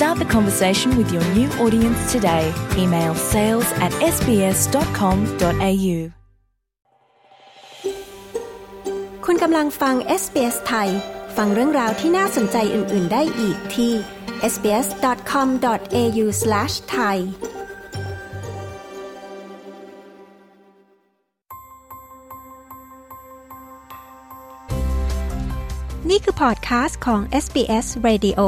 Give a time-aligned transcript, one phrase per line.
[0.00, 2.44] Start the conversation with your new audience today.
[2.82, 5.98] Email sales at sbs.com.au.
[9.24, 10.88] คุณกำลังฟัง SBS ไทย
[11.36, 13.92] ฟังเรื่องราวที่น่าสนใจอื่น ๆ ได้อีกที่
[14.52, 17.16] sbs.com.au/thai
[26.08, 28.40] นี่คือพอดคาสต์ของ SBS Radio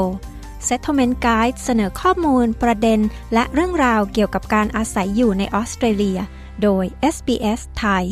[0.67, 2.99] Settlement Guide เสนอข้อมูล ประเด็น
[3.33, 6.19] และเรื่องราวเกี่ยวกับการอาศัยอยู่ในออสเตรเลีย
[6.61, 8.05] โดย SBS ไทย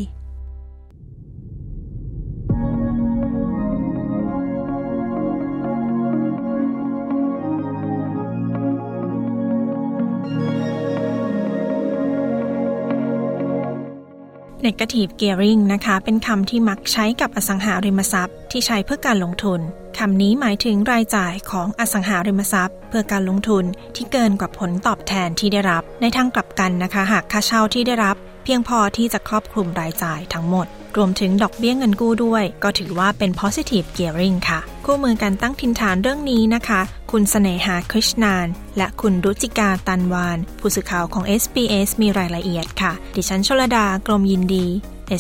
[14.66, 19.62] Negative Gearing นะคะ เป็นคำที่มักใช้กับอสังหาริมทรัพย์ที่ใช้เพื่อการลงทุน
[20.00, 38.48] คำนี้หมายถึงรายจ่ายของอสังหาริมทรัพย์ เพื่อการลงทุนที่เกินกว่าผลตอบแทนที่ได้รับ ในทางกลับกันนะคะ หากค่าเช่าที่ได้รับ เพียงพอที่จะครอบคลุมรายจ่ายทั้งหมด รวมถึงดอกเบี้ยเงินกู้ด้วย ก็ถือว่าเป็น positive gearing ค่ะ คู่มือการตั้งทินฐานเรื่องนี้นะคะ คุณเสน่หาคริชนาน
[38.78, 44.66] และคุณรุจิกาตันวาน ผู้สื่อข่าวของ SBS มีรายละเอียดค่ะ ดิฉันชลดากรมยินดี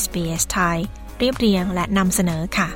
[0.02, 0.77] SBS ไทย
[1.19, 2.69] เรียบเรียงและนำเสนอค่ะ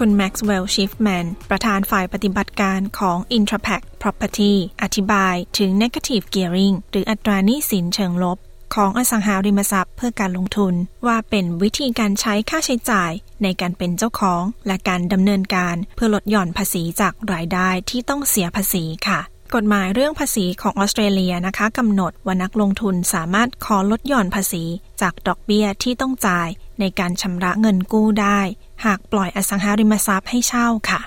[0.00, 8.38] คุณแม็กซ์เวลล์ชิฟแมนประธานฝ่ายปฏิบัติการของ Intrapac Property อธิบายถึง Negative Gearing หรืออัตราหนี้สินเชิงลบ
[8.74, 10.74] ของอสังหาริมทรัพย์เพื่อการลงทุน
[11.06, 13.10] ว่าเป็นวิธีการใช้ค่าใช้จ่าย
[13.42, 19.20] ในการเป็นเจ้าของ และการดำเนินการเพื่อลดหย่อนภาษีจากรายได้ที่ต้องเสียภาษีค่ะ
[19.54, 24.64] กฎหมายเรื่องภาษีของออสเตรเลียนะคะกำหนดว่านักลงทุนสามารถขอลดหย่อนภาษี
[25.00, 26.48] จากดอกเบี้ยที่ต้องจ่าย
[26.80, 28.40] ในการชำระเงินกู้ได้
[28.84, 31.00] หากปล่อยอสังหาริมทรัพย์ให้เช่าค่ะ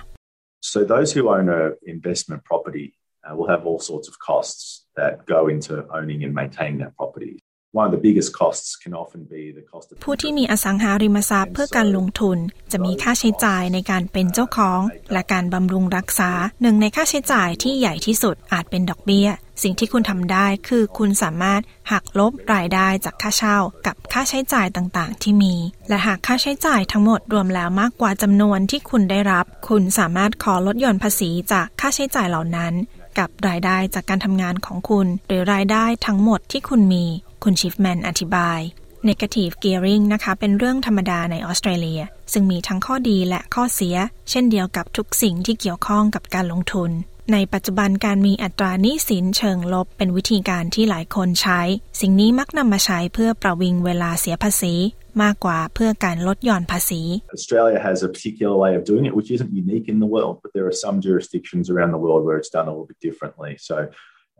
[0.71, 1.63] So those who own a
[1.95, 2.87] investment property
[3.25, 7.33] uh, will have all sorts of costs that go into owning and maintaining that property.
[7.79, 12.37] One of the biggest costs can often be the cost of ผู้ที่มีอสังหาริมทรัพย์เพื่อการลงทุน
[12.71, 14.81] จะมีค่าใช้จ่ายในการเป็นเจ้าของ
[15.13, 16.31] และการบำรุงรักษา
[16.61, 19.29] หนึ่งในค่าใช้จ่ายที่ใหญ่ที่สุดอาจเป็นดอกเบี้ย
[19.61, 21.61] สิ่งที่คุณทำได้คือคุณสามารถ
[21.91, 25.55] หักลบรายได้จากค่าเช่า กับค่าใช้จ่ายต่างๆ ที่มี
[25.89, 32.73] และหากค่าใช้จ่ายทั้งหมดรวมแล้วมากกว่าจำนวนที่คุณได้รับ คุณสามารถขอลดหย่อนภาษีจากค่าใช้จ่ายเหล่านั้น
[33.19, 37.05] กับรายได้จากการทำงานของคุณ หรือรายได้ทั้งหมดที่คุณมี
[37.43, 38.59] คุณชิฟแมนอธิบาย
[39.07, 42.01] Negative Gearing นะคะเป็นเรื่องธรรมดาในออสเตรเลีย
[42.33, 43.95] ซึ่งมีทั้งข้อดีและข้อเสีย
[44.29, 46.91] เช่นเดียวกับทุกสิ่งที่เกี่ยวข้องกับการลงทุน
[47.33, 51.61] ในปัจจุบันการมีอัตราหนี้สินเชิงลบเป็นวิธีการที่หลายคนใช้
[52.01, 54.73] สิ่งนี้มักนำมาใช้เพื่อประวิงเวลาเสียภาษี
[55.21, 57.01] มากกว่าเพื่อการลดหย่อนภาษี
[57.37, 60.49] Australia has a particular way of doing it, which isn't unique in the world, but
[60.55, 63.51] there are some jurisdictions around the world where it's done a little bit differently.
[63.69, 63.75] So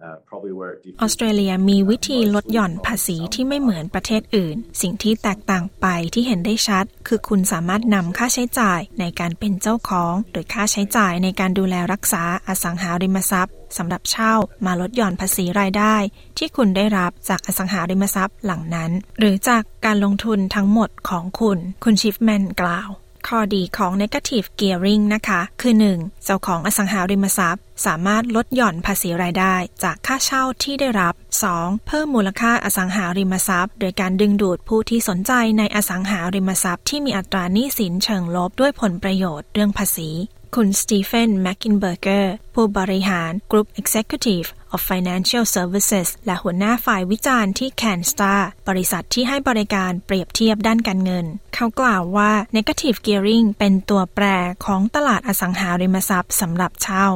[0.06, 14.34] uh, probably where it ออสเตรเลียมีวิธีลดหย่อนภาษีที่ไม่เหมือนประเทศอื่น สิ่งที่แตกต่างไปที่เห็นได้ชัด คือคุณสามารถนำค่าใช้จ่ายในการเป็นเจ้าของ หรือค่าใช้จ่ายในการดูแลรักษาอสังหาริมทรัพย์สำหรับเช่า
[14.66, 15.96] มาลดหย่อนภาษีรายได้
[16.38, 22.90] ที่คุณได้รับจากอสังหาริมทรัพย์หลังนั้น หรือจากการลงทุนทั้งหมดของคุณ คุณชิฟแมนกล่าว
[23.28, 26.25] ข้อดีของ negative gearing นะคะ คือ 1.
[26.25, 31.13] เจ้าของอสังหาริมทรัพย์ สามารถลดหย่อนภาษีรายได้จากค่าเช่าที่ได้รับ
[31.52, 31.88] 2.
[31.88, 40.10] เพิ่มมูลค่าอสังหาริมทรัพย์ โดยการดึงดูดผู้ที่สนใจในอสังหาริมทรัพย์ที่มีอัตราหนี้สินเชิงลบด้วยผลประโยชน์เรื่องภาษี
[40.56, 51.25] คุณสตีเฟนแมคกินเบอร์เกอร์ผู้บริหาร Group Executive of Financial Services และหัวหน้าฝ่ายวิจารณ์ที่ CanStar บริษัทที่ให้บริการเปรียบเทียบด้านการเงิน
[51.56, 54.25] เขากล่าวว่า Negative Gearing เป็นตัวแปร
[54.66, 57.07] ของตลาดอสังหาริมทรัพย์สำหรับเช่า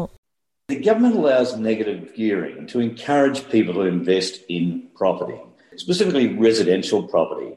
[0.73, 4.63] The government allows negative gearing to encourage people to invest in
[5.01, 5.39] property,
[5.83, 7.51] specifically residential property.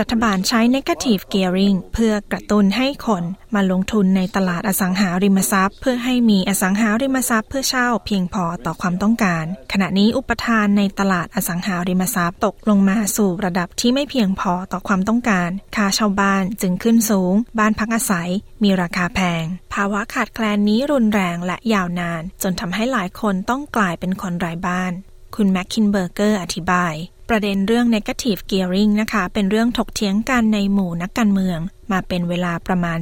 [0.00, 3.24] รัฐบาลใช้ negative gearing เพื่อกระตุ้นให้คน
[3.54, 18.30] มาลงทุนในตลาดอสังหาริมทรัพย์ เพื่อให้มีอสังหาริมทรัพย์เพื่อเช่าเพียงพอต่อความต้องการ ขณะนี้อุปทานในตลาดอสังหาริมทรัพย์ตกลงมาสู่ระดับที่ไม่เพียงพอต่อความต้องการ ค่าเช่าบ้านจึงขึ้นสูง บ้านพักอาศัย
[18.62, 24.92] มีราคาแพง ภาวะขาดแคลนนี้รุนแรงและยาวนาน จนทำให้หลายคนต้องกลายเป็นคนไร้บ้าน
[25.36, 26.94] คุณแมคคินเบอร์เกอร์อธิบาย
[27.28, 31.58] ประเด็นเรื่อง negative gearing นะคะ เป็นเรื่องถกเถียงกันในหมู่นักการเมือง
[31.92, 32.98] มาเป็นเวลาประมาณ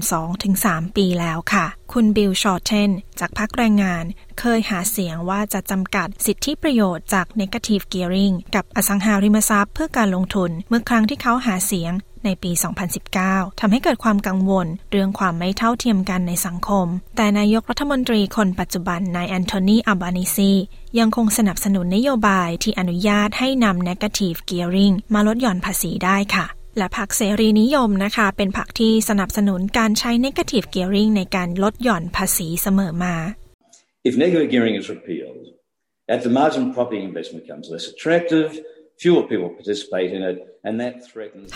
[0.46, 4.04] 2-3 ปีแล้วค่ะ คุณบิลชอร์เทนจากพรรคแรงงาน
[4.40, 11.92] เคยหาเสียงว่าจะจำกัดสิทธิประโยชน์จาก negative gearing กับอสังหาริมทรัพย์เพื่อการลงทุน เมื่อครั้งที่เขาหาเสียง
[12.24, 12.50] ในปี
[13.06, 16.86] 2019ทำให้เกิดความกังวล เรื่องความไม่เท่าเทียมกันในสังคม
[17.16, 20.52] แต่นายกรัฐมนตรีคนปัจจุบันนายแอนโทนีอับบานิซี
[20.98, 26.46] ยังคงสนับสนุนนโยบายที่อนุญาตให้นำ negative gearing มาลดหย่อนภาษีได้ค่ะ
[26.78, 33.16] และพรรคเสรีนิยมนะคะ เป็นพรรคที่สนับสนุนการใช้ negative gearing ในการลดหย่อนภาษีเสมอมา
[34.08, 35.44] If negative gearing is repealed,
[36.14, 38.50] at the margin property investment becomes less attractive,
[39.02, 40.38] fewer people participate in it,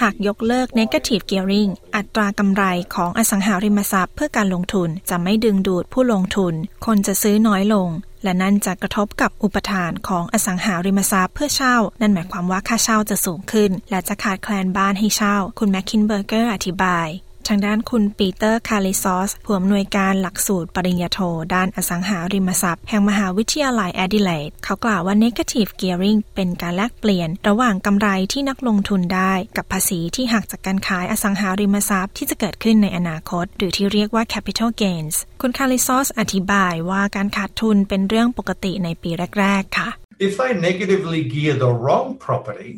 [0.02, 2.64] หากยกเลิก negative gearing อัตรากำไร
[2.94, 6.54] ของอสังหาริมทรัพย์เพื่อการลงทุนจะไม่ดึงดูดผู้ลงทุน
[6.86, 7.88] คนจะซื้อน้อยลง
[8.24, 17.08] และนั่นจะกระทบกับอุปทานของอสังหาริมทรัพย์เพื่อเช่า นั่นหมายความว่าค่าเช่าจะสูงขึ้น และจะขาดแคลนบ้านให้เช่า คุณแมคคินเบอร์เกอร์อธิบาย
[17.48, 21.20] ทางด้านคุณปีเตอร์คาริซอสผู้อำนวยการหลักสูตรปริญญาโท
[21.54, 39.88] ด้านอสังหาริมทรัพย์ แห่งมหาวิทยาลัยแอดิเลดเขากล่าวว่า negative gearing เป็นการแลกเปลี่ยน ระหว่างกำไรที่นักลงทุนได้กับภาษีที่หักจากการขายอสังหาริมทรัพย์ที่จะเกิดขึ้นในอนาคต หรือที่เรียกว่า capital gains คุณคาริซอสอธิบายว่าการขาดทุนเป็นเรื่องปกติในปีแรก ๆ ค่ะ
[40.26, 42.72] If they negatively gear the wrong property,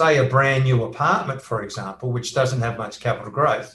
[0.00, 3.70] say a brand new apartment, for example, which doesn't have much capital growth,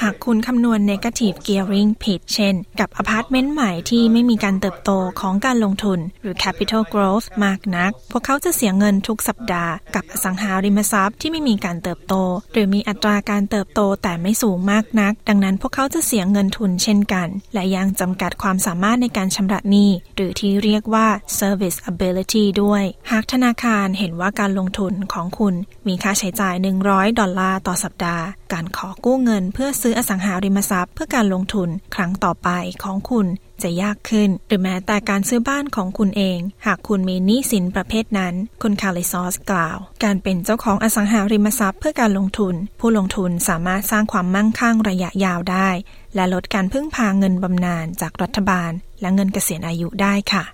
[0.00, 4.90] หากคุณคำนวณ negative gearing ผิด เช่น กับอพาร์ตเมนต์ใหม่ที่ไม่มีการเติบโต
[5.20, 12.14] ของการลงทุน หรือ capital growth มากนัก พวกเขาจะเสียเงินทุกสัปดาห์กับอสังหาริมทรัพย์ที่ไม่มีการเติบโต
[12.52, 21.06] หรือมีอัตราการเติบโตแต่ไม่สูงมากนัก ดังนั้นพวกเขาจะเสียเงินทุนเช่นกัน และยังจำกัดความสามารถในการชำระหนี้ หรือที่เรียกว่า
[21.38, 25.54] service ability ด้วย หากธนาคารเห็นว่าการลงทุนของคุณ
[25.88, 26.54] มีค่าใช้จ่าย
[26.86, 28.03] 100 ดอลลาร์ต่อสัปดาห์
[28.52, 32.48] การขอกู้เงินเพื่อซื้ออสังหาริมทรัพย์ เพื่อการลงทุนครั้งต่อไป
[32.84, 33.26] ของคุณ
[33.62, 45.68] จะยากขึ้น หรือแม้แต่การซื้อบ้านของคุณเอง หากคุณมีหนี้สินประเภทนั้น คุณคาริซอสกล่าว การเป็นเจ้าของอสังหาริมทรัพย์เพื่อการลงทุน ผู้ลงทุนสามารถสร้างความมั่งคั่งระยะยาวได้
[46.14, 50.44] และลดการพึ่งพาเงินบำนาญจากรัฐบาล และเงินเกษียณอายุได้ค่ะ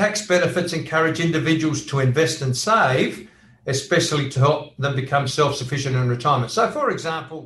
[0.00, 3.12] Tax benefits encourage individuals to invest and save
[3.76, 6.50] especially to help them become self-sufficient in retirement.
[6.58, 7.40] So, for example,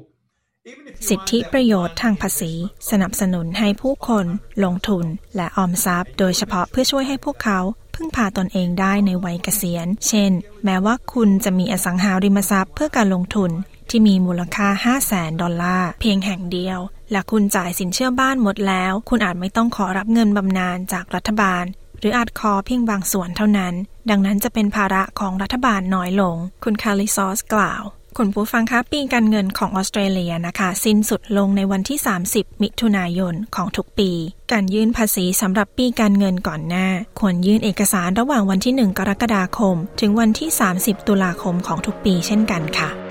[1.09, 2.53] สิทธิประโยชน์ทางภาษี
[2.91, 4.27] สนับสนุนให้ผู้คน
[4.65, 5.07] ลงทุน
[5.37, 7.61] และออมทรัพย์ โดยเฉพาะเพื่อช่วยให้พวกเขา
[7.95, 10.33] พึ่งพาตนเองได้ในวัยเกษียณ เช่น
[10.65, 13.51] แม้ว่าคุณจะมีอสังหาริมทรัพย์เพื่อการลงทุน
[13.91, 16.79] ที่มีมูลค่า 5 0 0แสนดอลลาร์ เพียงแห่งเดียว
[17.13, 21.65] และคุณจ่ายสินเชื่อบ้านหมดแล้ว คุณอาจไม่ต้องขอรับเงินบำนาญจากรัฐบาล
[22.05, 23.75] รืออาจคอเพียงบางส่วนเท่านั้น
[24.11, 27.83] ดังนั้นจะเป็นภาระของรัฐบาลน้อยลง คุณคาริซอสกล่าว
[28.19, 31.99] คุณผู้ฟังคะปีการเงินของออสเตรเลียนะคะ สิ้นสุดลงในวันที่
[32.31, 34.11] 30 มิถุนายนของทุกปี
[34.53, 36.89] การยื่นภาษีสำหรับปีการเงินก่อนหน้า
[37.21, 40.49] ควรยื่นเอกสารระหว่างวันที่ 1 กรกฎาคม ถึงวันที่
[40.79, 43.04] 30 ตุลาคมของทุกปีเช่นกันค่ะ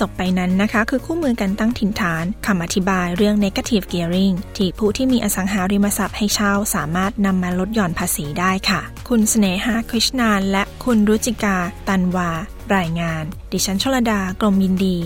[0.00, 11.56] จบไปนั้นนะคะ คือคู่มือการตั้งถิ่นฐานคำอธิบายเรื่อง negative gearing ที่ผู้ที่มีอสังหาริมทรัพย์ให้เช่าสามารถนำมาลดหย่อนภาษีได้ค่ะ คุณเสนหาคริชนาน และคุณรุจิกา
[11.88, 12.30] ตันวา
[12.76, 14.96] รายงาน ดิฉันชลดากรมยินดี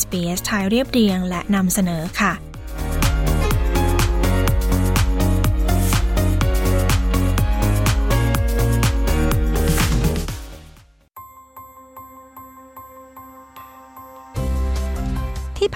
[0.00, 2.47] SBS ไทยเรียบเรียงและนำเสนอค่ะ